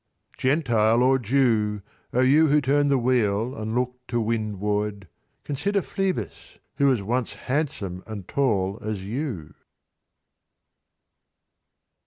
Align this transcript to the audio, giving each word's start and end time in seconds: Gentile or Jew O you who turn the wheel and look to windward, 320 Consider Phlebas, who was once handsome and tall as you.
Gentile 0.39 1.03
or 1.03 1.19
Jew 1.19 1.83
O 2.11 2.21
you 2.21 2.47
who 2.47 2.59
turn 2.59 2.87
the 2.87 2.97
wheel 2.97 3.55
and 3.55 3.75
look 3.75 3.99
to 4.07 4.19
windward, 4.19 5.07
320 5.45 5.45
Consider 5.45 5.81
Phlebas, 5.83 6.57
who 6.77 6.87
was 6.87 7.03
once 7.03 7.35
handsome 7.35 8.01
and 8.07 8.27
tall 8.27 8.79
as 8.81 9.03
you. 9.03 9.53